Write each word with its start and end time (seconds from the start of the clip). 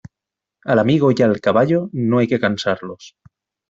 Al 0.65 0.79
amigo 0.79 1.11
y 1.15 1.21
al 1.21 1.39
caballo, 1.39 1.91
no 1.93 2.17
hay 2.17 2.27
que 2.27 2.39
cansarlos. 2.39 3.13